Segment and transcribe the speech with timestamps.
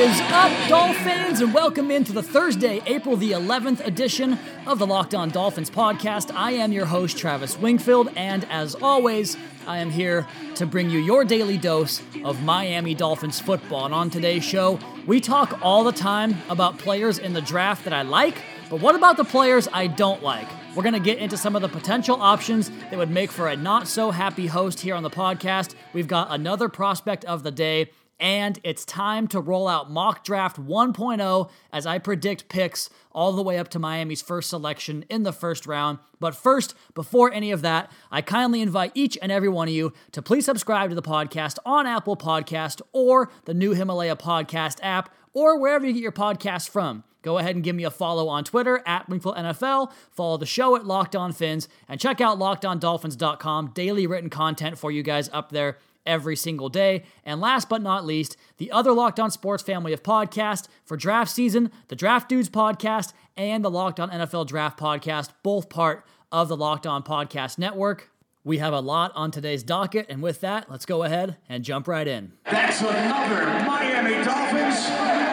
[0.00, 5.14] Is up, Dolphins, and welcome into the Thursday, April the 11th edition of the Locked
[5.14, 6.34] On Dolphins podcast.
[6.34, 9.36] I am your host, Travis Wingfield, and as always,
[9.66, 13.84] I am here to bring you your daily dose of Miami Dolphins football.
[13.84, 17.92] And on today's show, we talk all the time about players in the draft that
[17.92, 18.38] I like,
[18.70, 20.48] but what about the players I don't like?
[20.74, 23.56] We're going to get into some of the potential options that would make for a
[23.56, 25.74] not so happy host here on the podcast.
[25.92, 30.60] We've got another prospect of the day and it's time to roll out mock draft
[30.60, 35.32] 1.0 as I predict picks all the way up to Miami's first selection in the
[35.32, 35.98] first round.
[36.20, 39.92] But first, before any of that, I kindly invite each and every one of you
[40.12, 45.12] to please subscribe to the podcast on Apple Podcast or the new Himalaya Podcast app
[45.32, 47.02] or wherever you get your podcast from.
[47.22, 49.92] Go ahead and give me a follow on Twitter at Wingfield NFL.
[50.10, 53.72] Follow the show at Locked On Fins and check out LockedOnDolphins.com.
[53.74, 57.04] Daily written content for you guys up there every single day.
[57.24, 61.30] And last but not least, the other Locked On Sports family of podcasts for draft
[61.30, 66.48] season, the Draft Dudes podcast, and the Locked On NFL Draft podcast, both part of
[66.48, 68.10] the Locked On Podcast Network.
[68.42, 71.86] We have a lot on today's docket, and with that, let's go ahead and jump
[71.86, 72.32] right in.
[72.44, 75.29] That's another Miami Dolphins.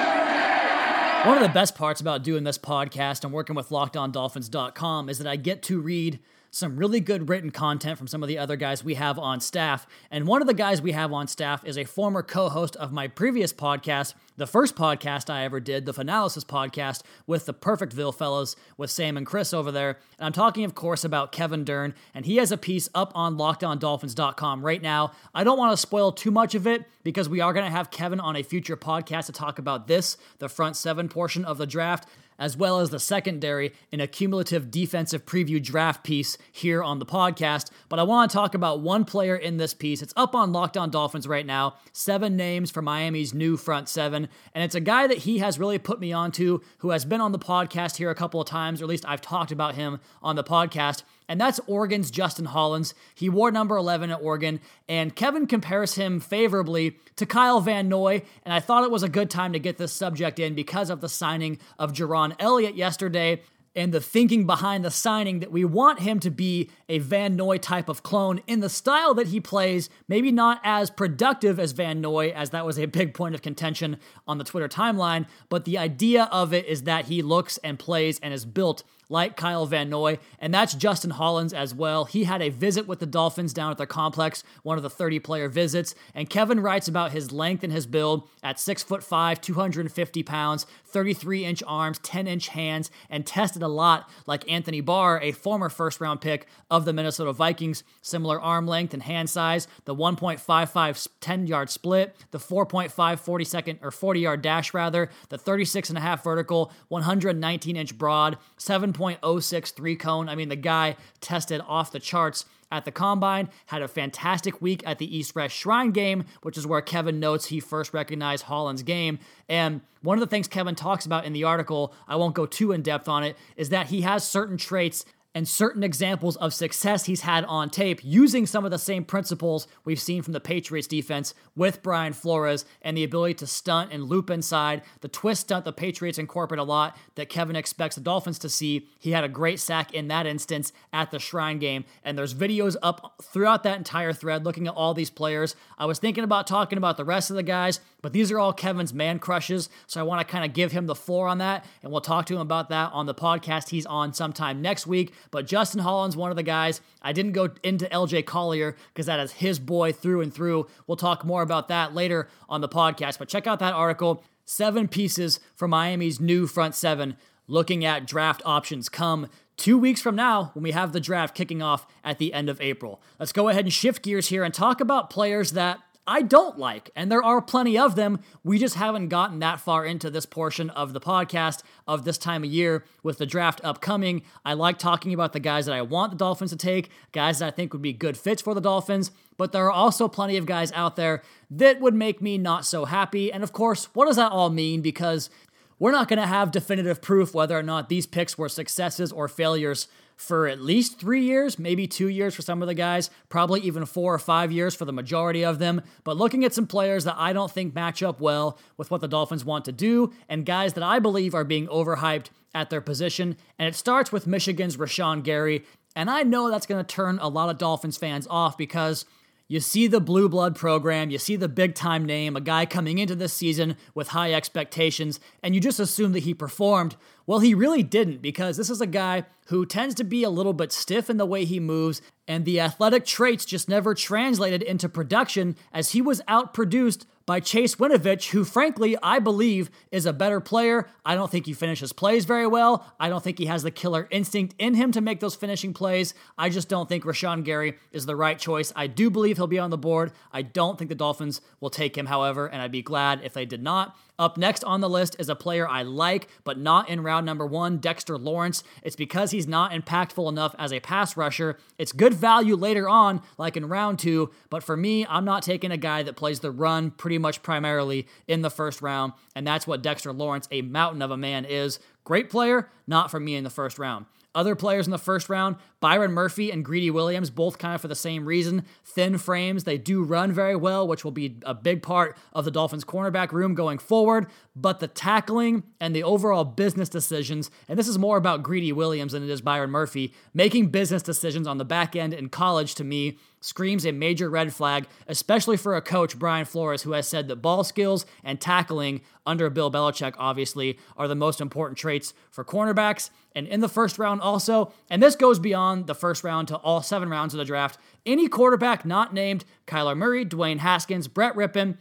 [1.26, 5.28] One of the best parts about doing this podcast and working with LockedOnDolphins.com is that
[5.28, 6.20] I get to read
[6.58, 9.86] some really good written content from some of the other guys we have on staff.
[10.10, 12.92] And one of the guys we have on staff is a former co host of
[12.92, 18.16] my previous podcast, the first podcast I ever did, the Finalysis podcast with the Perfectville
[18.16, 20.00] fellows with Sam and Chris over there.
[20.18, 23.38] And I'm talking, of course, about Kevin Dern, and he has a piece up on
[23.38, 25.12] lockedondolphins.com right now.
[25.36, 27.92] I don't want to spoil too much of it because we are going to have
[27.92, 31.68] Kevin on a future podcast to talk about this, the front seven portion of the
[31.68, 32.08] draft
[32.40, 37.06] as well as the secondary in a cumulative defensive preview draft piece here on the
[37.06, 37.70] podcast.
[37.90, 40.02] But I want to talk about one player in this piece.
[40.02, 41.76] It's up on Locked On Dolphins right now.
[41.92, 44.28] Seven names for Miami's new front seven.
[44.54, 47.32] And it's a guy that he has really put me onto who has been on
[47.32, 50.36] the podcast here a couple of times, or at least I've talked about him on
[50.36, 52.94] the podcast and that's Oregon's Justin Hollins.
[53.16, 58.24] He wore number 11 at Oregon, and Kevin compares him favorably to Kyle Van Noy,
[58.44, 61.02] and I thought it was a good time to get this subject in because of
[61.02, 63.42] the signing of Jayrone Elliott yesterday
[63.78, 67.60] and the thinking behind the signing that we want him to be a Van Noy
[67.60, 72.02] type of clone in the style that he plays, maybe not as productive as Van
[72.02, 75.78] Noy, as that was a big point of contention on the Twitter timeline, but the
[75.78, 79.90] idea of it is that he looks and plays and is built like Kyle Van
[79.90, 82.06] Noy, and that's Justin Hollins as well.
[82.06, 85.20] He had a visit with the Dolphins down at their complex, one of the 30
[85.20, 89.40] player visits, and Kevin writes about his length and his build at 6 foot 5,
[89.40, 95.22] 250 pounds, 33 inch arms, 10 inch hands, and tested a lot like Anthony Barr,
[95.22, 97.84] a former first round pick of the Minnesota Vikings.
[98.02, 103.80] Similar arm length and hand size, the 1.55 10 yard split, the 4.5 40 second
[103.82, 108.94] or 40 yard dash rather, the 36 and a half vertical, 119 inch broad, 7
[108.98, 110.30] 1.063 cone.
[110.30, 114.84] I mean, the guy tested off the charts at the combine, had a fantastic week
[114.86, 118.84] at the East West Shrine game, which is where Kevin notes he first recognized Hollins'
[118.84, 119.20] game.
[119.48, 122.74] And one of the things Kevin talks about in the article, I won't go too
[122.74, 125.06] in depth on it, is that he has certain traits
[125.38, 129.68] and certain examples of success he's had on tape using some of the same principles
[129.86, 134.06] we've seen from the Patriots defense with Brian Flores and the ability to stunt and
[134.06, 134.82] loop inside.
[135.02, 138.88] The twist stunt the Patriots incorporate a lot that Kevin expects the Dolphins to see.
[138.98, 142.76] He had a great sack in that instance at the Shrine game, and there's videos
[142.82, 145.56] up throughout that entire thread looking at all these players.
[145.78, 148.54] I was thinking about talking about the rest of the guys, but these are all
[148.54, 151.64] Kevin's man crushes, so I want to kind of give him the floor on that,
[151.84, 155.14] and we'll talk to him about that on the podcast he's on sometime next week.
[155.32, 156.82] But Justin Hollins, one of the guys.
[157.02, 160.68] I didn't go into LJ Collier because that is his boy through and through.
[160.86, 163.20] We'll talk more about that later on the podcast.
[163.20, 164.24] But check out that article.
[164.46, 169.28] Seven pieces for Miami's new front seven, looking at draft options come
[169.58, 172.62] two weeks from now when we have the draft kicking off at the end of
[172.62, 173.02] April.
[173.20, 176.90] Let's go ahead and shift gears here and talk about players that I don't like,
[176.96, 178.22] and there are plenty of them.
[178.42, 182.46] We just haven't gotten that far into this portion of the podcast of this time
[182.46, 184.22] of year with the draft upcoming.
[184.46, 187.48] I like talking about the guys that I want the Dolphins to take, guys that
[187.48, 190.46] I think would be good fits for the Dolphins, but there are also plenty of
[190.46, 193.30] guys out there that would make me not so happy.
[193.30, 194.80] And of course, what does that all mean?
[194.80, 195.30] Because
[195.78, 199.28] we're not going to have definitive proof whether or not these picks were successes or
[199.28, 203.62] failures for at least three years, maybe two years for some of the guys, probably
[203.62, 205.82] even four or five years for the majority of them.
[206.04, 209.08] But looking at some players that I don't think match up well with what the
[209.08, 212.26] Dolphins want to do, and guys that I believe are being overhyped
[212.56, 213.38] at their position.
[213.60, 215.64] And it starts with Michigan's Rashan Gary.
[215.96, 219.06] And I know that's going to turn a lot of Dolphins fans off because
[219.48, 222.98] you see the blue blood program, you see the big time name, a guy coming
[222.98, 226.96] into this season with high expectations, and you just assume that he performed.
[227.26, 230.54] Well, he really didn't because this is a guy who tends to be a little
[230.54, 234.90] bit stiff in the way he moves, and the athletic traits just never translated into
[234.90, 240.40] production as he was outproduced by Chase Winovich, who frankly I believe is a better
[240.40, 240.88] player.
[241.06, 242.86] I don't think he finishes plays very well.
[243.02, 246.14] I don't think he has the killer instinct in him to make those finishing plays.
[246.38, 248.72] I just don't think Rashan Gary is the right choice.
[248.78, 250.14] I do believe he'll be on the board.
[250.32, 253.46] I don't think the Dolphins will take him, however, and I'd be glad if they
[253.46, 253.98] did not.
[254.18, 257.46] Up next on the list is a player I like, but not in round number
[257.46, 258.64] one, Dexter Lawrence.
[258.82, 261.60] It's because he's not impactful enough as a pass rusher.
[261.78, 265.72] It's good value later on, like in round two, but for me, I'm not taking
[265.72, 269.68] a guy that plays the run pretty much primarily in the first round, and that's
[269.68, 271.80] what Dexter Lawrence, a mountain of a man, is.
[272.04, 274.08] Great player, not for me in the first round.
[274.34, 277.88] Other players in the first round, Byron Murphy and Greedy Williams, both kind of for
[277.88, 278.66] the same reason.
[278.84, 282.52] Thin frames, they do run very well, which will be a big part of the
[282.52, 284.28] Dolphins' cornerback room going forward.
[284.56, 289.12] But the tackling and the overall business decisions, and this is more about Greedy Williams
[289.12, 292.84] than it is Byron Murphy, making business decisions on the back end in college to
[292.84, 297.28] me screams a major red flag, especially for a coach, Brian Flores, who has said
[297.28, 302.44] that ball skills and tackling under Bill Belichick, obviously, are the most important traits for
[302.44, 303.10] cornerbacks.
[303.36, 306.82] And in the first round, also, and this goes beyond the first round to all
[306.82, 311.78] seven rounds of the draft, any quarterback not named Kyler Murray, Dwayne Haskins, Brett Rypien,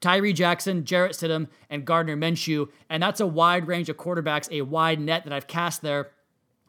[0.00, 2.68] Tyree Jackson, Jarrett Stidham, and Gardner Minshew.
[2.90, 6.10] And that's a wide range of quarterbacks, a wide net that I've cast there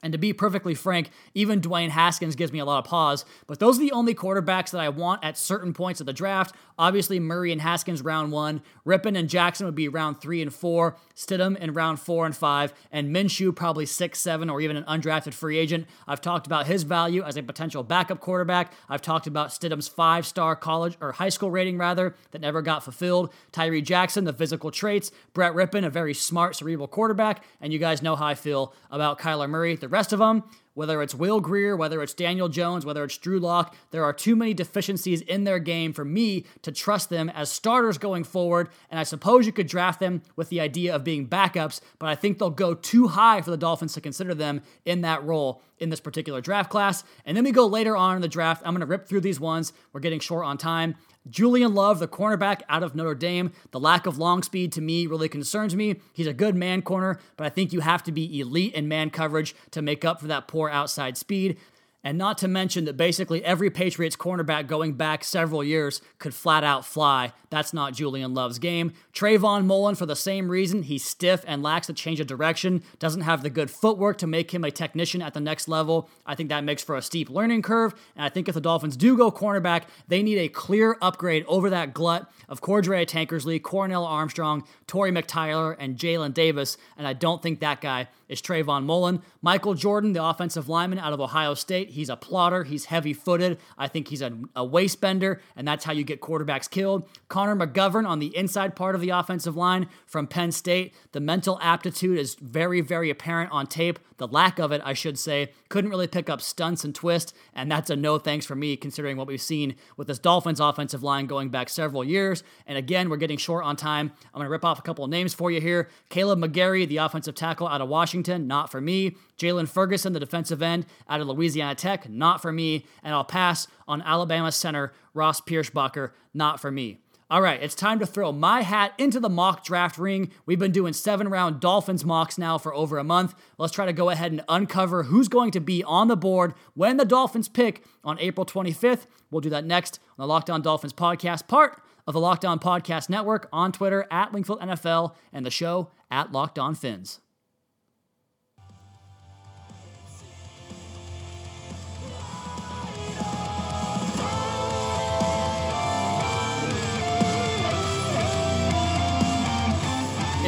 [0.04, 3.26] and to be perfectly frank, even Dwayne Haskins gives me a lot of pause.
[3.48, 6.54] But those are the only quarterbacks that I want at certain points of the draft.
[6.78, 8.62] Obviously, Murray and Haskins round one.
[8.86, 10.98] Rypien and Jackson would be round three and four.
[11.16, 12.74] Stidham in round four and five.
[12.92, 15.88] And Minshew probably six, seven, or even an undrafted free agent.
[16.08, 18.74] I've talked about his value as a potential backup quarterback.
[18.90, 22.84] I've talked about Stidham's five star college or high school rating, rather, that never got
[22.84, 23.32] fulfilled.
[23.52, 25.12] Tyree Jackson, the physical traits.
[25.34, 27.44] Brett Rypien, a very smart, cerebral quarterback.
[27.62, 29.76] And you guys know how I feel about Kyler Murray.
[29.76, 30.44] The rest of them,
[30.74, 34.36] whether it's Will Grier, whether it's Daniel Jones, whether it's Drew Lock, there are too
[34.36, 38.70] many deficiencies in their game for me to trust them as starters going forward.
[38.90, 42.16] And I suppose you could draft them with the idea of being backups, but I
[42.16, 45.90] think they'll go too high for the Dolphins to consider them in that role in
[45.90, 47.04] this particular draft class.
[47.26, 48.64] And then we go later on in the draft.
[48.66, 49.74] I'm going to rip through these ones.
[49.92, 50.96] We're getting short on time.
[51.30, 55.08] Julian Love, the cornerback out of Notre Dame, the lack of long speed to me
[55.08, 56.02] really concerns me.
[56.12, 59.10] He's a good man corner, but I think you have to be elite in man
[59.10, 61.58] coverage to make up for that poor outside speed.
[62.06, 66.64] And not to mention that basically every Patriots cornerback going back several years could flat
[66.64, 67.32] out fly.
[67.50, 68.92] That's not Julian Love's game.
[69.14, 73.22] Trayvon Mullen, for the same reason, he's stiff and lacks a change of direction, doesn't
[73.22, 76.10] have the good footwork to make him a technician at the next level.
[76.26, 77.94] I think that makes for a steep learning curve.
[78.18, 81.70] And I think if the Dolphins do go cornerback, they need a clear upgrade over
[81.70, 86.76] that glut of Cordrea Tankersley, Cornell Armstrong, Torry McTyer, and Jalen Davis.
[86.98, 89.22] And I don't think that guy is Trayvon Mullen.
[89.42, 92.64] Michael Jordan, the offensive lineman out of Ohio State, he's a plotter.
[92.66, 93.60] He's heavy footed.
[93.78, 97.08] I think he's a, a waist bender, and that's how you get quarterbacks killed.
[97.30, 100.94] Connor McGovern on the inside part of the offensive line from Penn State.
[101.14, 104.00] The mental aptitude is very, very apparent on tape.
[104.18, 107.72] The lack of it, I should say, couldn't really pick up stunts and twists, and
[107.72, 111.26] that's a no thanks for me considering what we've seen with this Dolphins offensive line
[111.26, 112.44] going back several years.
[112.68, 114.12] And again, we're getting short on time.
[114.34, 115.90] I'm going to rip off a couple of names for you here.
[116.10, 119.16] Kaleb McGary, the offensive tackle out of Washington, not for me.
[119.38, 122.86] Jaylon Ferguson, the defensive end out of Louisiana Tech, not for me.
[123.04, 127.00] And I'll pass on Alabama center Ross Pierschbacher, not for me.
[127.34, 130.32] All right, it's time to throw my hat into the mock draft ring.
[130.46, 133.34] We've been doing seven round Dolphins mocks now for over a month.
[133.58, 136.98] Let's try to go ahead and uncover who's going to be on the board when
[136.98, 139.08] the Dolphins pick on April 25th.
[139.32, 142.60] We'll do that next on the Locked On Dolphins podcast, part of the Locked On
[142.60, 147.20] Podcast Network on Twitter at Wingfield NFL and the show at Locked On Fins.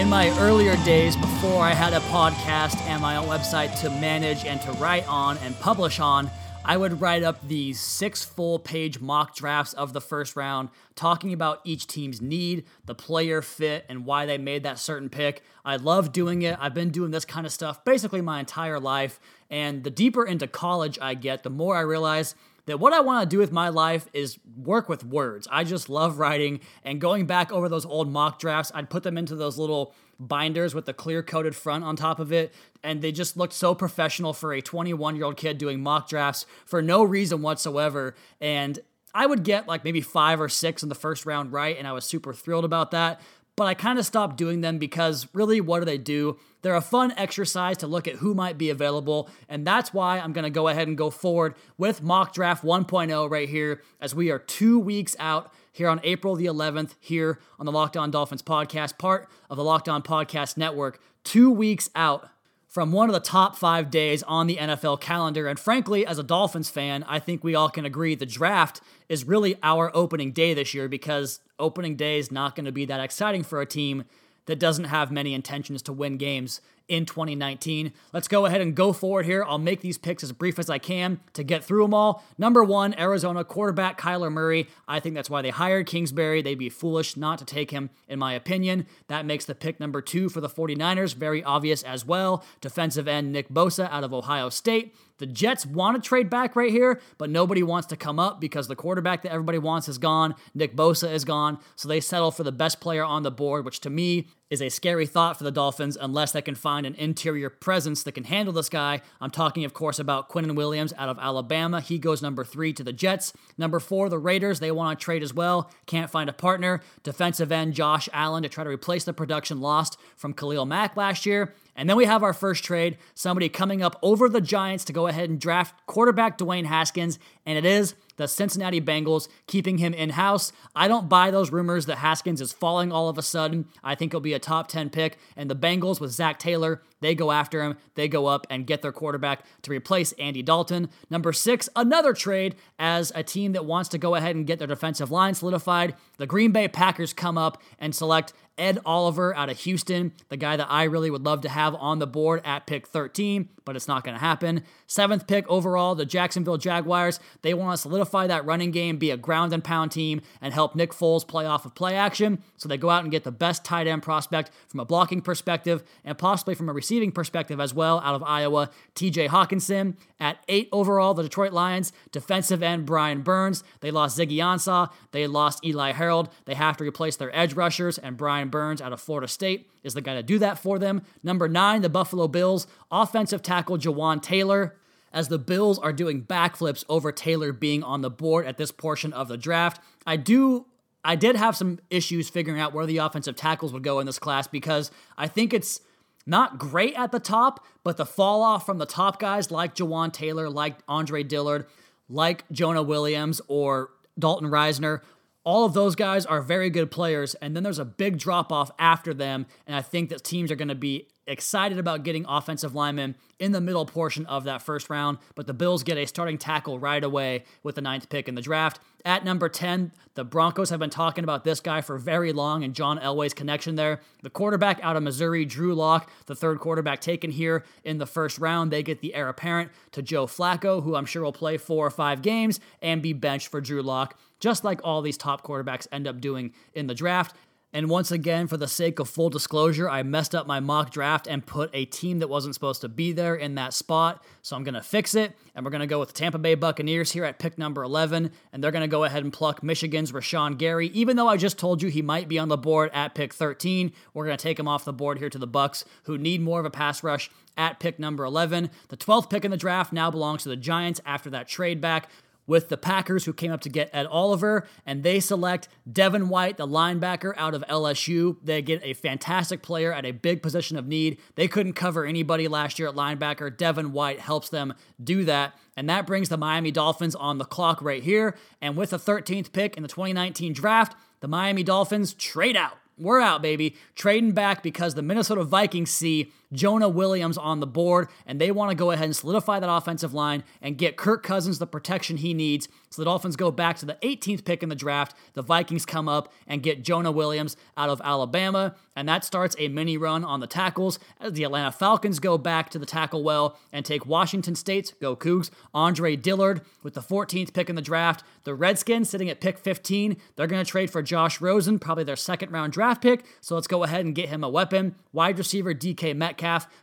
[0.06, 4.46] In my earlier days, before I had a podcast and my own website to manage
[4.46, 6.30] and to write on and publish on,
[6.64, 11.34] I would write up these six full page mock drafts of the first round, talking
[11.34, 15.42] about each team's need, the player fit, and why they made that certain pick.
[15.66, 16.56] I love doing it.
[16.62, 19.20] I've been doing this kind of stuff basically my entire life.
[19.50, 22.36] And the deeper into college I get, the more I realize
[22.66, 25.48] that what I want to do with my life is work with words.
[25.52, 28.72] I just love writing and going back over those old mock drafts.
[28.74, 32.32] I'd put them into those little binders with the clear coated front on top of
[32.32, 32.54] it.
[32.84, 36.46] And they just looked so professional for a 21 year old kid doing mock drafts
[36.66, 38.16] for no reason whatsoever.
[38.40, 38.80] And
[39.14, 41.94] I would get like maybe five or six in the first round right, and I
[41.94, 43.22] was super thrilled about that.
[43.56, 46.38] But I kind of stopped doing them because really, what do they do?
[46.66, 50.34] They're a fun exercise to look at who might be available, and that's why I'm
[50.34, 54.32] going to go ahead and go forward with Mock Draft 1.0 right here as we
[54.32, 58.42] are two weeks out here on April the 11th, here on the Locked On Dolphins
[58.42, 61.00] podcast, part of the Locked On Podcast Network.
[61.24, 62.30] Two weeks out
[62.68, 65.48] from one of the top five days on the NFL calendar.
[65.48, 69.24] And frankly, as a Dolphins fan, I think we all can agree the draft is
[69.24, 73.00] really our opening day this year because opening day is not going to be that
[73.00, 74.06] exciting for a team
[74.46, 77.92] that doesn't have many intentions to win games in 2019.
[78.14, 79.44] Let's go ahead and go forward here.
[79.44, 82.24] I'll make these picks as brief as I can to get through them all.
[82.38, 84.68] Number one, Arizona quarterback Kyler Murray.
[84.88, 86.42] I think that's why they hired Kingsbury.
[86.42, 88.86] They'd be foolish not to take him, in my opinion.
[89.08, 92.44] That makes the pick number two for the 49ers very obvious as well.
[92.62, 94.96] Defensive end Nick Bosa out of Ohio State.
[95.18, 98.68] The Jets want to trade back right here, but nobody wants to come up because
[98.68, 100.36] the quarterback that everybody wants is gone.
[100.54, 101.58] Nick Bosa is gone.
[101.78, 104.70] So they settle for the best player on the board, which to me is a
[104.70, 108.54] scary thought for the Dolphins unless they can find an interior presence that can handle
[108.54, 109.02] this guy.
[109.20, 111.82] I'm talking, of course, about Quinnen Williams out of Alabama.
[111.82, 113.34] He goes number three to the Jets.
[113.58, 114.60] Number four, the Raiders.
[114.60, 115.72] They want to trade as well.
[115.88, 116.82] Can't find a partner.
[117.04, 121.26] Defensive end Josh Allen to try to replace the production lost from Khalil Mack last
[121.26, 121.54] year.
[121.76, 125.08] And then we have our first trade, somebody coming up over the Giants to go
[125.08, 130.12] ahead and draft quarterback Dwayne Haskins, and it is the Cincinnati Bengals, keeping him in
[130.12, 130.54] house.
[130.76, 133.66] I don't buy those rumors that Haskins is falling all of a sudden.
[133.84, 135.18] I think he'll be a top 10 pick.
[135.36, 138.82] And the Bengals with Zac Taylor, they go after him, they go up and get
[138.82, 140.90] their quarterback to replace Andy Dalton.
[141.10, 144.68] Number six, another trade as a team that wants to go ahead and get their
[144.68, 145.96] defensive line solidified.
[146.18, 150.56] The Green Bay Packers come up and select Ed Oliver out of Houston, the guy
[150.56, 153.88] that I really would love to have on the board at pick 13, but it's
[153.88, 154.64] not going to happen.
[154.88, 157.20] Seventh pick overall, the Jacksonville Jaguars.
[157.42, 160.76] They want to solidify that running game, be a ground and pound team, and help
[160.76, 162.42] Nick Foles play off of play action.
[162.58, 165.84] So they go out and get the best tight end prospect from a blocking perspective
[166.06, 169.96] and possibly from a receiving perspective as well out of Iowa, TJ Hockenson.
[170.20, 173.64] At eight overall, the Detroit Lions, defensive end Brian Burns.
[173.80, 174.92] They lost Ziggy Ansah.
[175.10, 176.30] They lost Eli Harold.
[176.46, 179.96] They have to replace their edge rushers, and Brian Burns out of Florida State is
[179.96, 181.02] the guy to do that for them.
[181.24, 184.78] Number nine, the Buffalo Bills, offensive tackle Jawaan Taylor.
[185.12, 189.12] As the Bills are doing backflips over Taylor being on the board at this portion
[189.12, 190.68] of the draft, I do
[191.06, 194.18] I did have some issues figuring out where the offensive tackles would go in this
[194.18, 195.80] class because I think it's
[196.26, 200.12] not great at the top, but the fall off from the top guys like Jawaan
[200.12, 201.68] Taylor, like Andre Dillard,
[202.10, 205.02] like Jonah Williams or Dalton Risner,
[205.44, 207.36] all of those guys are very good players.
[207.36, 209.46] And then there's a big drop off after them.
[209.68, 213.52] And I think that teams are going to be excited about getting offensive linemen in
[213.52, 217.04] the middle portion of that first round, but the Bills get a starting tackle right
[217.04, 218.80] away with the ninth pick in the draft.
[219.04, 222.74] At number 10, the Broncos have been talking about this guy for very long and
[222.74, 224.02] John Elway's connection there.
[224.24, 228.40] The quarterback out of Missouri, Drew Lock, the third quarterback taken here in the first
[228.40, 228.72] round.
[228.72, 231.92] They get the heir apparent to Joe Flacco, who I'm sure will play four or
[231.92, 236.08] five games and be benched for Drew Lock, just like all these top quarterbacks end
[236.08, 237.36] up doing in the draft.
[237.76, 241.28] And once again, for the sake of full disclosure, I messed up my mock draft
[241.28, 244.24] and put a team that wasn't supposed to be there in that spot.
[244.44, 245.34] So I'm going to fix it.
[245.54, 248.32] And we're going to go with the Tampa Bay Buccaneers here at pick number 11.
[248.54, 250.88] And they're going to go ahead and pluck Michigan's Rashan Gary.
[250.94, 253.92] Even though I just told you he might be on the board at pick 13,
[254.14, 256.62] we're going to take him off the board here to the Bucks, who need more
[256.62, 258.70] of a pass rush at pick number 11.
[258.88, 262.10] The 12th pick in the draft now belongs to the Giants after that trade back
[262.48, 266.58] with the Packers, who came up to get Ed Oliver, and they select Devin White,
[266.58, 268.38] the linebacker out of LSU.
[268.44, 271.20] They get a fantastic player at a big position of need.
[271.36, 273.56] They couldn't cover anybody last year at linebacker.
[273.56, 274.74] Devin White helps them
[275.04, 275.54] do that.
[275.78, 278.36] And that brings the Miami Dolphins on the clock right here.
[278.62, 282.78] And with the 13th pick in the 2019 draft, the Miami Dolphins trade out.
[282.98, 283.76] We're out, baby.
[283.94, 288.72] Trading back because the Minnesota Vikings see Jonah Williams on the board, and they want
[288.72, 292.34] to go ahead and solidify that offensive line and get Kirk Cousins the protection he
[292.34, 292.68] needs.
[292.90, 295.16] So the Dolphins go back to the 18th pick in the draft.
[295.34, 299.68] The Vikings come up and get Jonah Williams out of Alabama, and that starts a
[299.68, 303.58] mini run on the tackles as the Atlanta Falcons go back to the tackle well
[303.74, 308.24] and take Washington State's go Cougs Andre Dillard with the 14th pick in the draft.
[308.46, 310.16] The Redskins sitting at pick 15.
[310.36, 313.26] They're going to trade for Josh Rosen, probably their second round draft pick.
[313.42, 314.96] So let's go ahead and get him a weapon.
[315.12, 316.35] Wide receiver DK Metcalf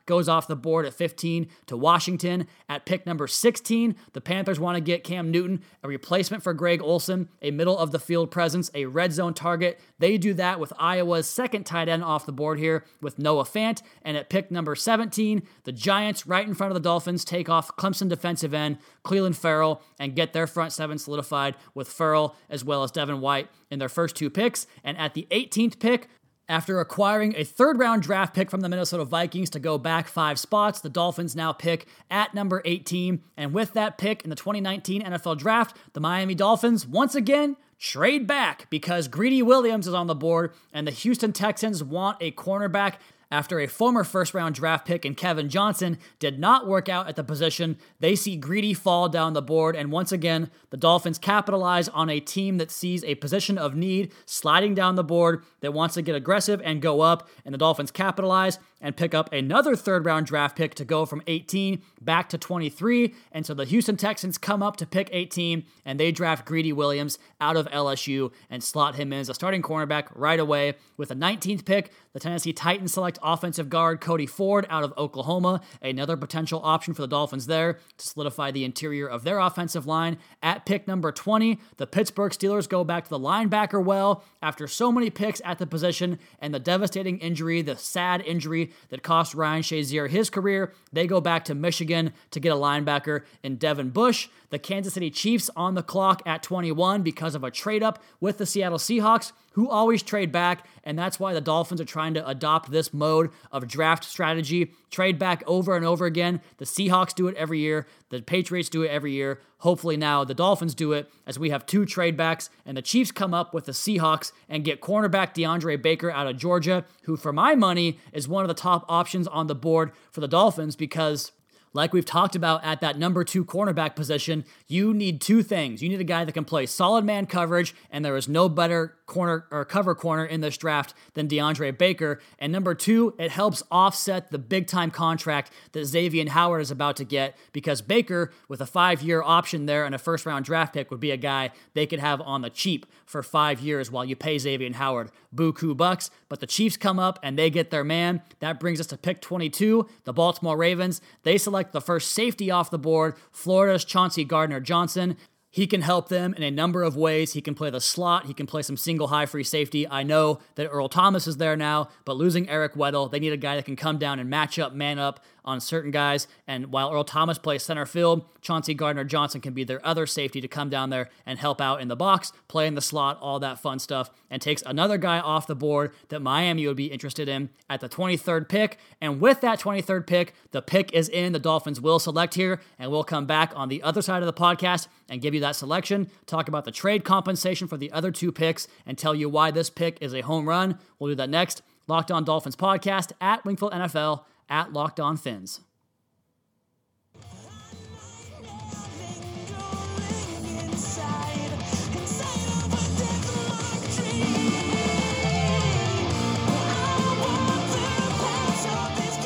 [0.06, 2.47] goes off the board at 15 to Washington.
[2.68, 6.82] At pick number 16, the Panthers want to get Cam Newton, a replacement for Greg
[6.82, 9.80] Olsen, a middle of the field presence, a red zone target.
[9.99, 13.82] They do that with Iowa's second tight end off the board here with Noah Fant.
[14.02, 17.76] And at pick number 17, the Giants, right in front of the Dolphins, take off
[17.76, 22.82] Clemson defensive end Clelin Ferrell and get their front seven solidified with Ferrell as well
[22.82, 24.66] as Devin White in their first two picks.
[24.85, 26.09] And at the 18th pick,
[26.49, 30.39] after acquiring a third round draft pick from the Minnesota Vikings to go back five
[30.39, 33.23] spots, the Dolphins now pick at number 18.
[33.37, 38.29] And with that pick in the 2019 NFL Draft, the Miami Dolphins once again trade
[38.29, 42.95] back because Greedy Williams is on the board and the Houston Texans want a cornerback
[43.33, 47.17] after a former first round draft pick and Kevin Johnson did not work out at
[47.17, 51.89] the position, they see Greedy fall down the board, and once again, the Dolphins capitalize
[51.89, 55.95] on a team that sees a position of need sliding down the board that wants
[55.95, 60.05] to get aggressive and go up, and the Dolphins capitalize and pick up another third
[60.05, 63.15] round draft pick to go from 18 back to 23.
[63.31, 67.19] And so the Houston Texans come up to pick 18 and they draft Greedy Williams
[67.41, 70.75] out of LSU and slot him in as a starting cornerback right away.
[70.97, 75.61] With the 19th pick, the Tennessee Titans select offensive guard Cody Ford out of Oklahoma,
[75.81, 80.19] another potential option for the Dolphins there to solidify the interior of their offensive line.
[80.43, 84.91] At pick number 20, the Pittsburgh Steelers go back to the linebacker well after so
[84.91, 89.62] many picks at the position and the devastating injury, the sad injury that cost Ryan
[89.62, 90.73] Shazier his career.
[90.93, 94.29] They go back to Michigan to get a linebacker in Devin Bush.
[94.52, 98.37] The Kansas City Chiefs on the clock at 21 because of a trade up with
[98.37, 102.28] the Seattle Seahawks, who always trade back, and that's why the Dolphins are trying to
[102.28, 104.75] adopt this mode of draft strategy.
[104.90, 106.42] Trade back over and over again.
[106.59, 109.40] The Seahawks do it every year, the Patriots do it every year.
[109.61, 113.11] Hopefully, now the Dolphins do it as we have two trade backs, and the Chiefs
[113.11, 117.32] come up with the Seahawks and get cornerback DeAndre Baker out of Georgia, who, for
[117.32, 121.32] my money, is one of the top options on the board for the Dolphins because
[121.73, 125.83] like we've talked about at that number two cornerback position, you need two things.
[125.83, 128.97] You need a guy that can play solid man coverage, and there is no better
[129.07, 132.19] corner or cover corner in this draft than DeAndre Baker.
[132.39, 136.97] And number two, it helps offset the big time contract that Xavier Howard is about
[136.97, 140.73] to get because Baker, with a five year option there and a first round draft
[140.75, 144.04] pick, would be a guy they could have on the cheap for five years while
[144.04, 146.11] you pay Xavier Howard buku bucks.
[146.28, 148.23] But the Chiefs come up and they get their man.
[148.41, 151.00] That brings us to pick 22, the Baltimore Ravens.
[151.23, 155.17] They select the first safety off the board, Florida's Chauncey Gardner Johnson.
[155.51, 157.35] He can help them in a number of ways.
[157.35, 158.25] He can play the slot.
[158.25, 159.87] He can play some single high free safety.
[159.87, 163.37] I know that Earl Thomas is there now, but losing Eric Weddle, they need a
[163.37, 166.26] guy that can come down and match up, man up on certain guys.
[166.47, 170.41] And while Earl Thomas plays center field, Chauncey Gardner Johnson can be their other safety
[170.41, 173.41] to come down there and help out in the box, play in the slot, all
[173.41, 177.28] that fun stuff, and takes another guy off the board that Miami would be interested
[177.28, 178.78] in at the 23rd pick.
[179.00, 181.33] And with that 23rd pick, the pick is in.
[181.33, 184.33] The Dolphins will select here, and we'll come back on the other side of the
[184.33, 188.33] podcast and give you that selection, talk about the trade compensation for the other two
[188.33, 190.78] picks, and tell you why this pick is a home run.
[190.99, 191.63] We'll do that next.
[191.89, 195.61] Locked On Dolphins podcast at Wingfield NFL at Locked On Fins.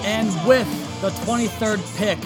[0.06, 2.18] And with the 23rd pick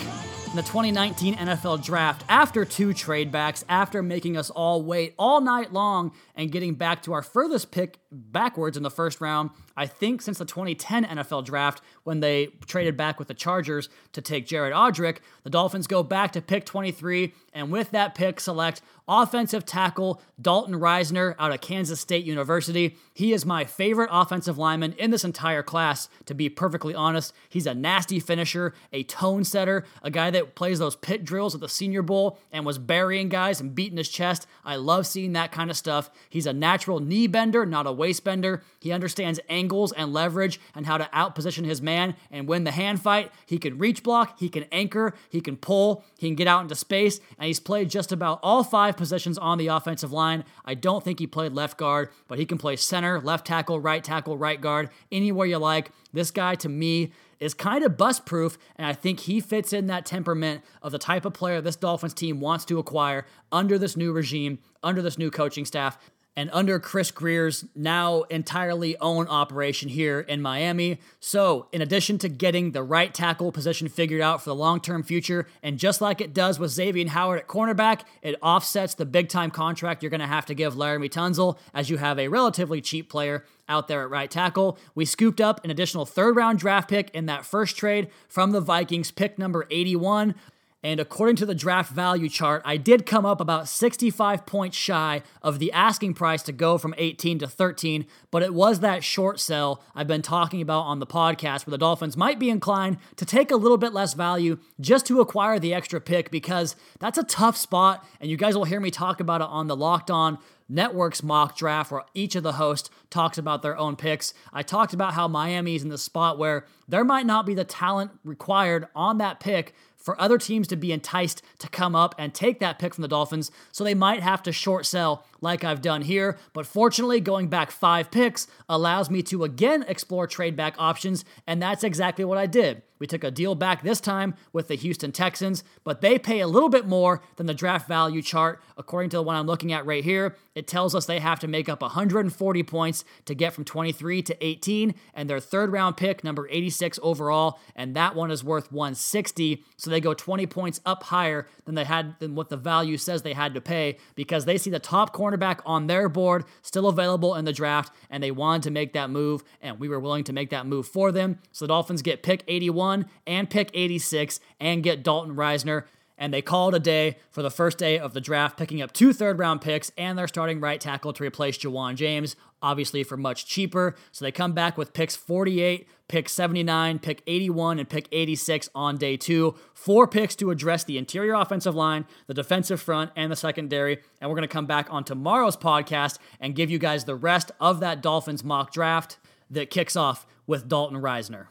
[0.51, 5.73] in the 2019 NFL Draft, after two tradebacks, after making us all wait all night
[5.73, 10.21] long and getting back to our furthest pick backwards in the first round, I think
[10.21, 14.75] since the 2010 NFL Draft, when they traded back with the Chargers to take Jared
[14.75, 20.23] Odrick, the Dolphins go back to pick 23, and with that pick, select offensive tackle
[20.41, 22.97] Dalton Risner out of Kansas State University.
[23.13, 27.33] He is my favorite offensive lineman in this entire class, to be perfectly honest.
[27.49, 31.61] He's a nasty finisher, a tone setter, a guy that plays those pit drills at
[31.61, 34.47] the Senior Bowl and was burying guys and beating his chest.
[34.65, 36.11] I love seeing that kind of stuff.
[36.29, 38.63] He's a natural knee bender, not a waist bender.
[38.79, 39.41] He understands
[39.71, 43.31] angles and leverage and how to outposition his man and win the hand fight.
[43.47, 46.75] He can reach block, he can anchor, he can pull, he can get out into
[46.75, 50.45] space, and he's played just about all five positions on the offensive line.
[50.65, 54.03] I don't think he played left guard, but he can play center, left tackle, right
[54.03, 55.93] tackle, right guard, anywhere you like.
[56.13, 59.87] This guy, to me, is kind of bust proof, and I think he fits in
[59.87, 63.97] that temperament of the type of player this Dolphins team wants to acquire under this
[63.97, 65.97] new regime, under this new coaching staff
[66.37, 70.99] and under Chris Grier's now entirely own operation here in Miami.
[71.19, 75.03] So, in addition to getting the right tackle position figured out for the long term
[75.03, 79.29] future, and just like it does with Xavier Howard at cornerback, it offsets the big
[79.29, 82.81] time contract you're going to have to give Laremy Tunsil as you have a relatively
[82.81, 84.79] cheap player out there at right tackle.
[84.95, 88.61] We scooped up an additional third round draft pick in that first trade from the
[88.61, 90.35] Vikings, pick number 81.
[90.83, 95.23] And according to the draft value chart, I did come up about 65 points shy
[95.43, 99.41] of the asking price to go from 18 to 13, but it was that short
[99.41, 103.27] sell I've been talking about on the podcast where the Dolphins might be inclined to
[103.27, 107.25] take a little bit less value just to acquire the extra pick because that's a
[107.25, 108.07] tough spot.
[108.19, 110.39] And you guys will hear me talk about it on the Locked On
[110.71, 114.33] Network's mock draft where each of the hosts talks about their own picks.
[114.53, 117.65] I talked about how Miami is in the spot where there might not be the
[117.65, 122.35] talent required on that pick for other teams to be enticed to come up and
[122.35, 125.83] take that pick from the Dolphins, so they might have to short sell like I've
[125.83, 126.39] done here.
[126.53, 131.63] But fortunately, going back five picks allows me to again explore trade back options, and
[131.63, 132.83] that's exactly what I did.
[133.01, 136.47] We took a deal back this time with the Houston Texans, but they pay a
[136.47, 138.63] little bit more than the draft value chart.
[138.77, 141.49] According to the one I'm looking at right here, it tells us they have to
[141.49, 146.23] make up 140 points to get from 23 to 18, and their third round pick,
[146.23, 149.65] number 86 overall, and that one is worth 160.
[149.79, 153.23] So they go 20 points up higher than they had than what the value says
[153.23, 157.35] they had to pay because they see the top cornerback on their board still available
[157.35, 160.33] in the draft, and they wanted to make that move, and we were willing to
[160.33, 161.39] make that move for them.
[161.53, 165.85] So the Dolphins get pick 81 and pick 86 and get Dalton Risner
[166.19, 169.15] And they called a day for the first day of the draft, picking up two
[169.15, 173.47] third round picks and their starting right tackle to replace Ja'Wuan James, obviously for much
[173.47, 173.95] cheaper.
[174.13, 178.97] So they come back with picks 48, pick 79, pick 81, and pick 86 on
[178.97, 179.55] day two.
[179.75, 183.99] Four picks to address the interior offensive line, the defensive front, and the secondary.
[184.21, 187.53] And we're going to come back on tomorrow's podcast and give you guys the rest
[187.61, 189.19] of that Dolphins mock draft
[189.51, 191.47] that kicks off with Dalton Risner.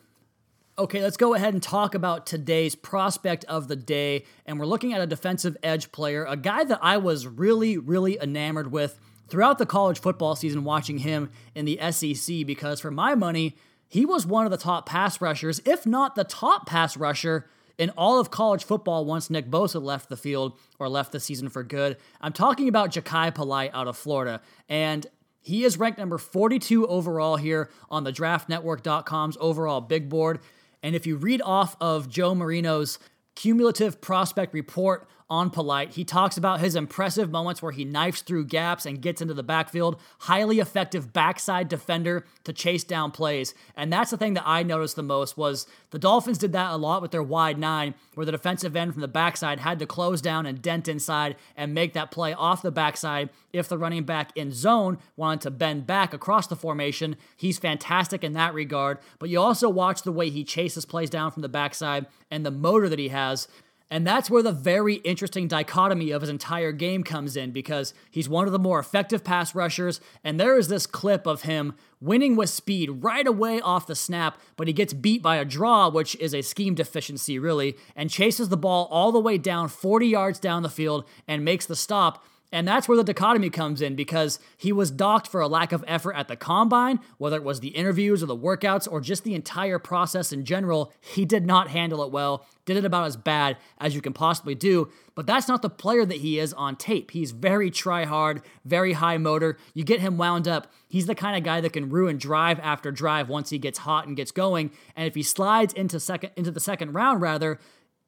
[0.77, 4.23] Okay, let's go ahead and talk about today's prospect of the day.
[4.45, 8.17] And we're looking at a defensive edge player, a guy that I was really, really
[8.21, 8.97] enamored with
[9.29, 13.55] throughout the college football season watching him in the SEC because for my money,
[13.87, 17.89] he was one of the top pass rushers, if not the top pass rusher in
[17.91, 21.63] all of college football once Nick Bosa left the field or left the season for
[21.63, 21.97] good.
[22.19, 24.41] I'm talking about Jachai Polite out of Florida.
[24.67, 25.07] And
[25.41, 30.39] he is ranked number 42 overall here on the draftnetwork.com's overall big board.
[30.83, 32.99] And if you read off of Joe Marino's
[33.35, 35.93] cumulative prospect report on Polite.
[35.93, 39.43] He talks about his impressive moments where he knifes through gaps and gets into the
[39.43, 39.99] backfield.
[40.19, 43.53] Highly effective backside defender to chase down plays.
[43.75, 46.77] And that's the thing that I noticed the most was the Dolphins did that a
[46.77, 50.21] lot with their wide nine, where the defensive end from the backside had to close
[50.21, 54.35] down and dent inside and make that play off the backside if the running back
[54.35, 57.15] in zone wanted to bend back across the formation.
[57.37, 58.97] He's fantastic in that regard.
[59.19, 62.51] But you also watch the way he chases plays down from the backside and the
[62.51, 63.47] motor that he has.
[63.91, 68.29] And that's where the very interesting dichotomy of his entire game comes in because he's
[68.29, 69.99] one of the more effective pass rushers.
[70.23, 74.39] And there is this clip of him winning with speed right away off the snap,
[74.57, 78.49] but he gets beat by a draw, which is a scheme deficiency, really, and chases
[78.49, 82.23] the ball all the way down 40 yards down the field and makes the stop.
[82.51, 85.83] And that's where the dichotomy comes in because he was docked for a lack of
[85.87, 89.35] effort at the combine, whether it was the interviews or the workouts or just the
[89.35, 90.91] entire process in general.
[90.99, 94.55] He did not handle it well, did it about as bad as you can possibly
[94.55, 94.91] do.
[95.13, 97.11] But that's not the player that he is on tape.
[97.11, 99.57] He's very try hard, very high motor.
[99.75, 100.71] You get him wound up.
[100.87, 104.07] He's the kind of guy that can ruin drive after drive once he gets hot
[104.07, 104.71] and gets going.
[104.95, 107.59] And if he slides into second into the second round rather,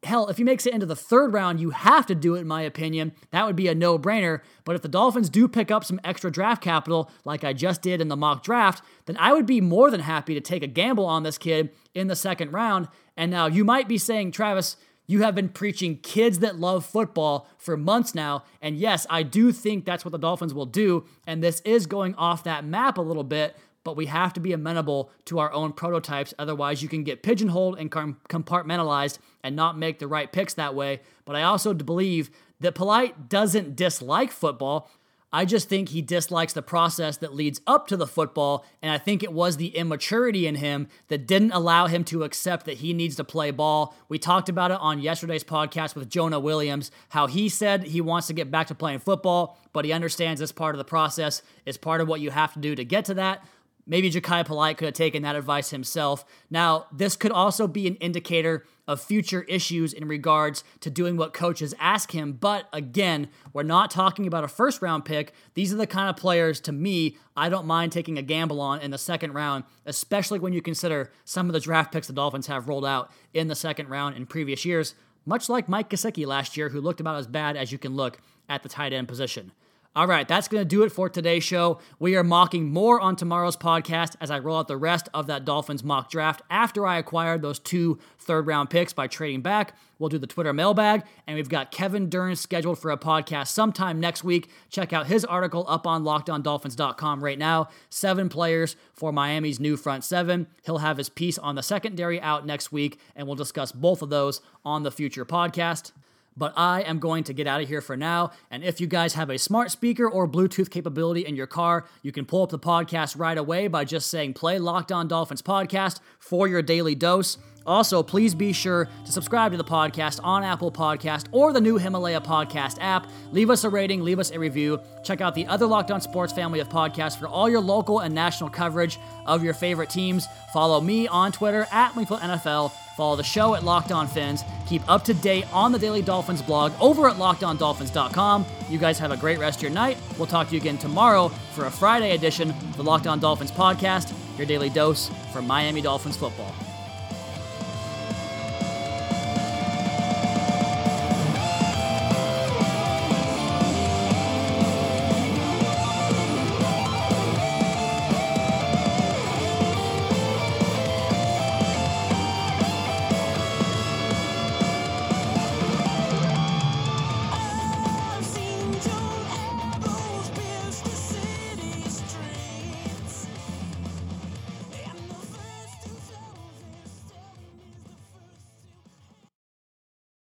[0.03, 2.47] hell, if he makes it into the third round, you have to do it, in
[2.47, 3.13] my opinion.
[3.31, 4.41] That would be a no brainer.
[4.63, 8.01] But if the Dolphins do pick up some extra draft capital, like I just did
[8.01, 11.05] in the mock draft, then I would be more than happy to take a gamble
[11.05, 12.87] on this kid in the second round.
[13.15, 17.47] And now you might be saying, Travis, you have been preaching kids that love football
[17.57, 18.43] for months now.
[18.61, 21.05] And yes, I do think that's what the Dolphins will do.
[21.27, 24.53] And this is going off that map a little bit but we have to be
[24.53, 26.33] amenable to our own prototypes.
[26.37, 31.01] Otherwise, you can get pigeonholed and compartmentalized and not make the right picks that way.
[31.25, 34.89] But I also believe that Polite doesn't dislike football.
[35.33, 38.97] I just think he dislikes the process that leads up to the football, and I
[38.97, 42.91] think it was the immaturity in him that didn't allow him to accept that he
[42.91, 43.95] needs to play ball.
[44.09, 48.27] We talked about it on yesterday's podcast with Jonah Williams, how he said he wants
[48.27, 51.77] to get back to playing football, but he understands this part of the process is
[51.77, 53.41] part of what you have to do to get to that.
[53.85, 56.23] Maybe Jachai Polite could have taken that advice himself.
[56.49, 61.33] Now, this could also be an indicator of future issues in regards to doing what
[61.33, 62.33] coaches ask him.
[62.33, 65.33] But again, we're not talking about a first round pick.
[65.53, 68.81] These are the kind of players, to me, I don't mind taking a gamble on
[68.81, 72.47] in the second round, especially when you consider some of the draft picks the Dolphins
[72.47, 76.57] have rolled out in the second round in previous years, much like Mike Gesicki last
[76.57, 79.51] year, who looked about as bad as you can look at the tight end position.
[79.93, 81.79] All right, that's going to do it for today's show.
[81.99, 85.43] We are mocking more on tomorrow's podcast as I roll out the rest of that
[85.43, 89.75] Dolphins mock draft after I acquired those two third round picks by trading back.
[89.99, 93.99] We'll do the Twitter mailbag, and we've got Kevin Dern scheduled for a podcast sometime
[93.99, 94.49] next week.
[94.69, 97.67] Check out his article up on lockedondolphins.com right now.
[97.89, 100.47] Seven players for Miami's new front seven.
[100.63, 104.09] He'll have his piece on the secondary out next week, and we'll discuss both of
[104.09, 105.91] those on the future podcast.
[106.37, 108.31] But I am going to get out of here for now.
[108.49, 112.11] And if you guys have a smart speaker or Bluetooth capability in your car, you
[112.11, 115.99] can pull up the podcast right away by just saying play Locked On Dolphins podcast
[116.19, 117.37] for your daily dose.
[117.65, 121.77] Also, please be sure to subscribe to the podcast on Apple Podcast or the new
[121.77, 123.07] Himalaya Podcast app.
[123.31, 124.79] Leave us a rating, leave us a review.
[125.03, 128.15] Check out the other Locked On Sports family of podcasts for all your local and
[128.15, 130.25] national coverage of your favorite teams.
[130.53, 134.43] Follow me on Twitter at Wingfield NFL Follow the show at Locked On Fins.
[134.67, 138.45] Keep up to date on the Daily Dolphins blog over at lockedondolphins.com.
[138.69, 139.97] You guys have a great rest of your night.
[140.17, 143.51] We'll talk to you again tomorrow for a Friday edition of the Locked On Dolphins
[143.51, 146.53] podcast, your daily dose for Miami Dolphins football.